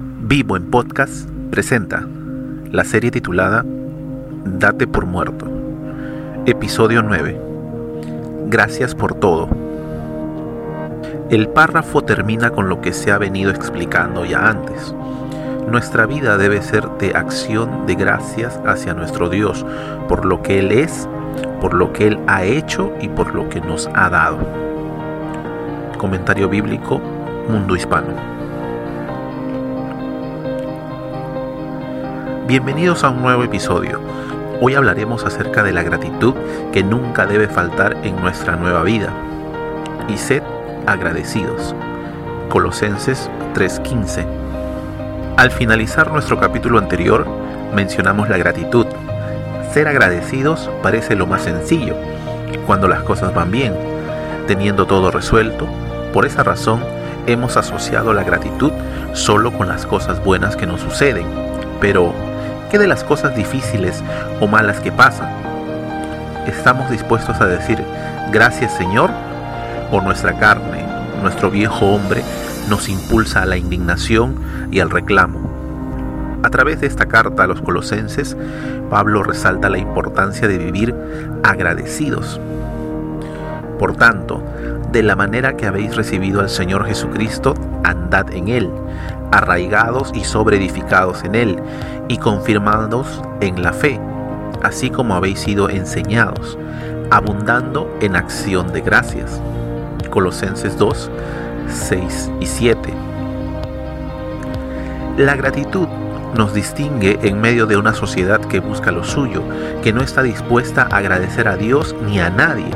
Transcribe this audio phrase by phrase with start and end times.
[0.00, 2.06] Vivo en Podcast presenta
[2.70, 3.64] la serie titulada
[4.44, 5.50] Date por muerto.
[6.46, 7.40] Episodio 9.
[8.46, 9.48] Gracias por todo.
[11.30, 14.94] El párrafo termina con lo que se ha venido explicando ya antes.
[15.68, 19.66] Nuestra vida debe ser de acción de gracias hacia nuestro Dios
[20.08, 21.08] por lo que Él es,
[21.60, 24.38] por lo que Él ha hecho y por lo que nos ha dado.
[25.98, 27.00] Comentario bíblico
[27.48, 28.37] Mundo Hispano.
[32.48, 34.00] Bienvenidos a un nuevo episodio.
[34.62, 36.32] Hoy hablaremos acerca de la gratitud
[36.72, 39.12] que nunca debe faltar en nuestra nueva vida.
[40.08, 40.42] Y sed
[40.86, 41.74] agradecidos.
[42.48, 44.24] Colosenses 3:15.
[45.36, 47.26] Al finalizar nuestro capítulo anterior,
[47.74, 48.86] mencionamos la gratitud.
[49.74, 51.96] Ser agradecidos parece lo más sencillo,
[52.66, 53.74] cuando las cosas van bien,
[54.46, 55.66] teniendo todo resuelto.
[56.14, 56.80] Por esa razón,
[57.26, 58.72] hemos asociado la gratitud
[59.12, 61.26] solo con las cosas buenas que nos suceden.
[61.78, 62.14] Pero,
[62.70, 64.04] ¿Qué de las cosas difíciles
[64.40, 65.30] o malas que pasan?
[66.46, 67.82] ¿Estamos dispuestos a decir
[68.30, 69.10] gracias Señor?
[69.90, 70.84] ¿O nuestra carne,
[71.22, 72.22] nuestro viejo hombre,
[72.68, 74.36] nos impulsa a la indignación
[74.70, 75.48] y al reclamo?
[76.42, 78.36] A través de esta carta a los colosenses,
[78.90, 80.94] Pablo resalta la importancia de vivir
[81.44, 82.38] agradecidos.
[83.78, 84.42] Por tanto,
[84.92, 88.70] de la manera que habéis recibido al Señor Jesucristo, andad en Él,
[89.32, 91.58] arraigados y sobreedificados en Él,
[92.08, 94.00] y confirmados en la fe,
[94.62, 96.58] así como habéis sido enseñados,
[97.10, 99.40] abundando en acción de gracias.
[100.10, 101.10] Colosenses 2,
[101.68, 102.94] 6 y 7.
[105.18, 105.88] La gratitud
[106.36, 109.42] nos distingue en medio de una sociedad que busca lo suyo,
[109.82, 112.70] que no está dispuesta a agradecer a Dios ni a nadie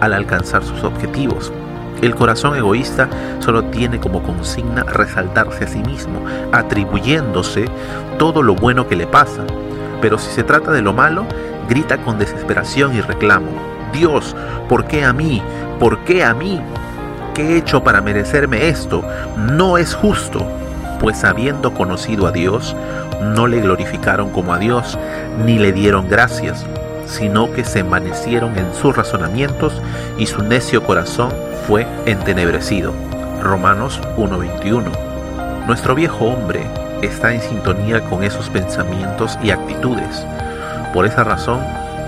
[0.00, 1.52] al alcanzar sus objetivos.
[2.02, 3.08] El corazón egoísta
[3.40, 7.66] solo tiene como consigna resaltarse a sí mismo, atribuyéndose
[8.18, 9.42] todo lo bueno que le pasa.
[10.00, 11.24] Pero si se trata de lo malo,
[11.68, 13.50] grita con desesperación y reclamo.
[13.92, 14.36] Dios,
[14.68, 15.42] ¿por qué a mí?
[15.78, 16.60] ¿Por qué a mí?
[17.34, 19.02] ¿Qué he hecho para merecerme esto?
[19.36, 20.46] No es justo
[21.04, 22.74] pues habiendo conocido a Dios,
[23.20, 24.98] no le glorificaron como a Dios,
[25.44, 26.64] ni le dieron gracias,
[27.06, 29.80] sino que se envanecieron en sus razonamientos
[30.18, 31.32] y su necio corazón
[31.66, 32.92] fue entenebrecido.
[33.42, 34.90] Romanos 1:21.
[35.66, 36.66] Nuestro viejo hombre
[37.02, 40.24] está en sintonía con esos pensamientos y actitudes.
[40.92, 41.60] Por esa razón,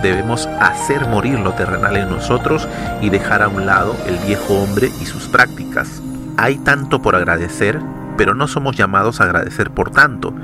[0.03, 2.69] debemos hacer morir lo terrenal en nosotros
[3.01, 6.03] y dejar a un lado el viejo hombre y sus prácticas.
[6.37, 7.81] Hay tanto por agradecer
[8.17, 10.35] pero no somos llamados a agradecer por tanto,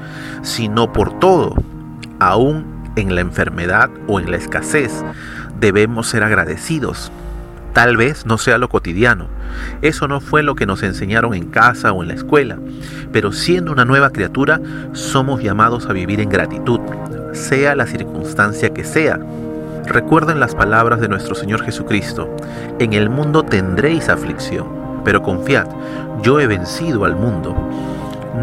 [0.43, 1.55] sino por todo.
[2.21, 5.05] Aún en la enfermedad o en la escasez,
[5.59, 7.13] debemos ser agradecidos.
[7.73, 9.29] Tal vez no sea lo cotidiano.
[9.81, 12.59] Eso no fue lo que nos enseñaron en casa o en la escuela.
[13.13, 14.61] Pero siendo una nueva criatura,
[14.93, 16.81] somos llamados a vivir en gratitud,
[17.33, 19.19] sea la circunstancia que sea.
[19.87, 22.35] Recuerden las palabras de nuestro Señor Jesucristo.
[22.79, 25.67] En el mundo tendréis aflicción pero confiad,
[26.23, 27.55] yo he vencido al mundo.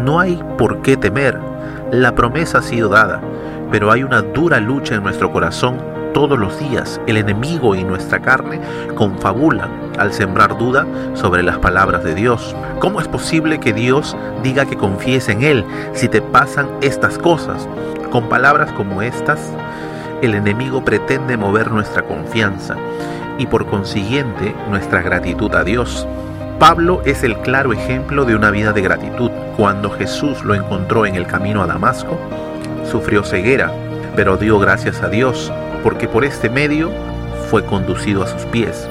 [0.04, 1.38] No hay por qué temer,
[1.90, 3.20] la promesa ha sido dada,
[3.70, 5.78] pero hay una dura lucha en nuestro corazón
[6.12, 7.00] todos los días.
[7.06, 8.60] El enemigo y nuestra carne
[8.94, 12.54] confabulan al sembrar duda sobre las palabras de Dios.
[12.78, 15.64] ¿Cómo es posible que Dios diga que confíes en Él
[15.94, 17.68] si te pasan estas cosas?
[18.10, 19.52] Con palabras como estas,
[20.22, 22.76] el enemigo pretende mover nuestra confianza
[23.38, 26.06] y por consiguiente nuestra gratitud a Dios.
[26.58, 29.30] Pablo es el claro ejemplo de una vida de gratitud.
[29.56, 32.18] Cuando Jesús lo encontró en el camino a Damasco,
[32.90, 33.72] sufrió ceguera,
[34.16, 35.52] pero dio gracias a Dios,
[35.82, 36.90] porque por este medio
[37.48, 38.88] fue conducido a sus pies.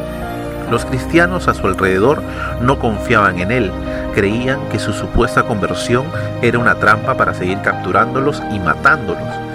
[0.72, 2.22] Los cristianos a su alrededor
[2.62, 3.72] no confiaban en él,
[4.14, 6.06] creían que su supuesta conversión
[6.42, 9.50] era una trampa para seguir capturándolos y matándolos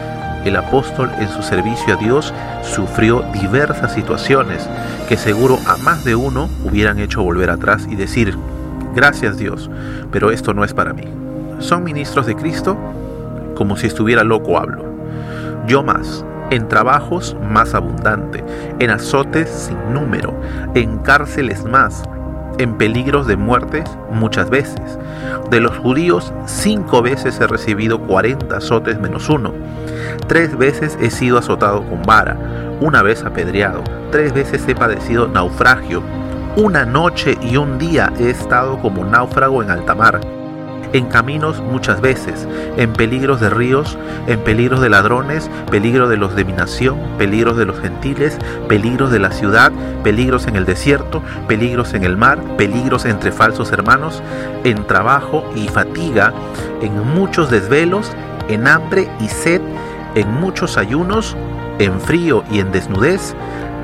[0.44, 4.68] el apóstol en su servicio a Dios sufrió diversas situaciones
[5.08, 8.36] que seguro a más de uno hubieran hecho volver atrás y decir,
[8.94, 9.70] gracias Dios,
[10.12, 11.04] pero esto no es para mí.
[11.60, 12.76] ¿Son ministros de Cristo?
[13.54, 14.84] Como si estuviera loco hablo.
[15.66, 18.44] Yo más, en trabajos más abundante,
[18.78, 20.34] en azotes sin número,
[20.74, 22.02] en cárceles más,
[22.58, 24.98] en peligros de muerte muchas veces.
[25.50, 29.52] De los judíos, cinco veces he recibido cuarenta azotes menos uno.
[30.26, 32.36] Tres veces he sido azotado con vara,
[32.80, 36.02] una vez apedreado, tres veces he padecido naufragio,
[36.56, 40.20] una noche y un día he estado como náufrago en alta mar.
[40.94, 42.46] En caminos muchas veces,
[42.76, 43.98] en peligros de ríos,
[44.28, 48.38] en peligros de ladrones, peligro de los de mi nación, peligros de los gentiles,
[48.68, 49.72] peligros de la ciudad,
[50.04, 54.22] peligros en el desierto, peligros en el mar, peligros entre falsos hermanos,
[54.62, 56.32] en trabajo y fatiga,
[56.80, 58.12] en muchos desvelos,
[58.48, 59.60] en hambre y sed,
[60.14, 61.36] en muchos ayunos,
[61.80, 63.34] en frío y en desnudez,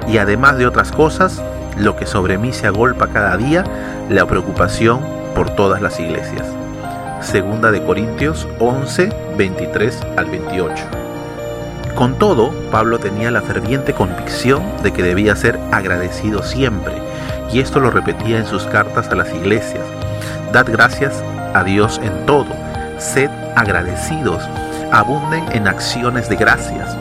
[0.06, 1.42] y además de otras cosas,
[1.76, 3.64] lo que sobre mí se agolpa cada día,
[4.08, 5.00] la preocupación
[5.34, 6.46] por todas las iglesias.
[7.30, 10.84] Segunda de Corintios 11, 23 al 28.
[11.94, 16.94] Con todo, Pablo tenía la ferviente convicción de que debía ser agradecido siempre,
[17.52, 19.86] y esto lo repetía en sus cartas a las iglesias.
[20.52, 21.22] Dad gracias
[21.54, 22.48] a Dios en todo,
[22.98, 24.42] sed agradecidos,
[24.90, 26.96] abunden en acciones de gracias.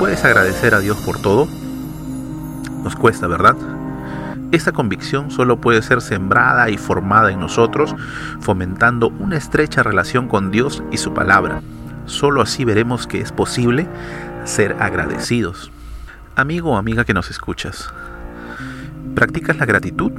[0.00, 1.46] ¿Puedes agradecer a Dios por todo?
[2.82, 3.54] Nos cuesta, ¿verdad?
[4.52, 7.94] Esta convicción solo puede ser sembrada y formada en nosotros,
[8.40, 11.62] fomentando una estrecha relación con Dios y su palabra.
[12.06, 13.86] Solo así veremos que es posible
[14.44, 15.70] ser agradecidos.
[16.34, 17.92] Amigo o amiga que nos escuchas,
[19.14, 20.10] ¿practicas la gratitud?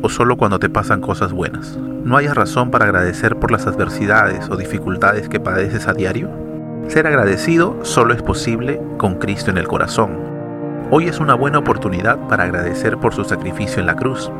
[0.00, 1.76] ¿O solo cuando te pasan cosas buenas?
[1.76, 6.30] ¿No hayas razón para agradecer por las adversidades o dificultades que padeces a diario?
[6.88, 10.31] Ser agradecido solo es posible con Cristo en el corazón
[10.94, 14.30] Hoy es una buena oportunidad para agradecer por su sacrificio en la cruz,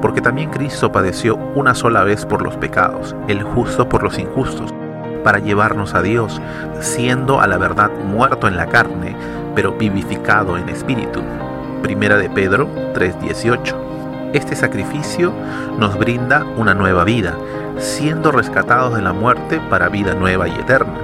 [0.00, 4.74] porque también Cristo padeció una sola vez por los pecados, el justo por los injustos,
[5.22, 6.42] para llevarnos a Dios,
[6.80, 9.14] siendo a la verdad muerto en la carne,
[9.54, 11.22] pero vivificado en espíritu.
[11.84, 13.76] Primera de Pedro 3:18.
[14.32, 15.32] Este sacrificio
[15.78, 17.36] nos brinda una nueva vida,
[17.78, 20.98] siendo rescatados de la muerte para vida nueva y eterna.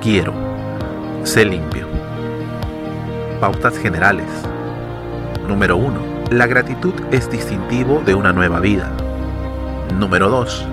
[0.00, 0.32] quiero.
[1.24, 1.86] Sé limpio.
[3.40, 4.28] Pautas generales.
[5.48, 6.00] Número 1.
[6.30, 8.90] La gratitud es distintivo de una nueva vida.
[9.98, 10.66] Número 2.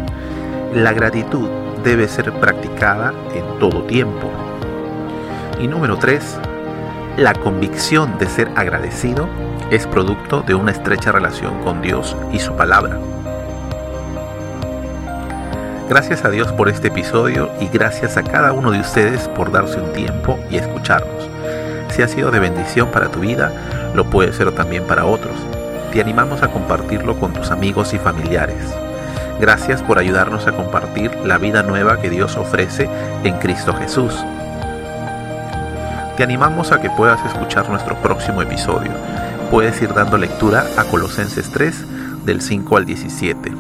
[0.76, 1.50] La gratitud
[1.84, 4.30] debe ser practicada en todo tiempo.
[5.60, 6.40] Y número 3.
[7.20, 9.28] La convicción de ser agradecido
[9.72, 12.98] es producto de una estrecha relación con Dios y su palabra.
[15.90, 19.82] Gracias a Dios por este episodio y gracias a cada uno de ustedes por darse
[19.82, 21.28] un tiempo y escucharnos.
[21.90, 23.52] Si ha sido de bendición para tu vida,
[23.94, 25.36] lo puede ser también para otros.
[25.92, 28.64] Te animamos a compartirlo con tus amigos y familiares.
[29.42, 32.90] Gracias por ayudarnos a compartir la vida nueva que Dios ofrece
[33.26, 34.24] en Cristo Jesús.
[36.20, 38.92] Te animamos a que puedas escuchar nuestro próximo episodio
[39.50, 43.54] puedes ir dando lectura a Colosenses 3 del 5 al 17.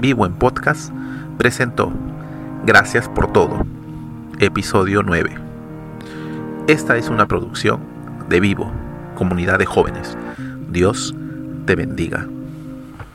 [0.00, 0.92] Vivo en Podcast
[1.36, 1.92] presentó
[2.64, 3.66] Gracias por todo,
[4.38, 5.34] episodio 9.
[6.68, 7.80] Esta es una producción
[8.28, 8.70] de Vivo,
[9.16, 10.16] comunidad de jóvenes.
[10.70, 11.12] Dios
[11.66, 12.28] te bendiga.